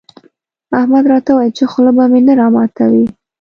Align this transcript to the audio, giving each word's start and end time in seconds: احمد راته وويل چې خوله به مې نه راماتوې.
احمد 0.79 1.03
راته 1.11 1.29
وويل 1.33 1.53
چې 1.57 1.63
خوله 1.71 1.91
به 1.97 2.05
مې 2.11 2.19
نه 2.27 2.33
راماتوې. 2.39 3.05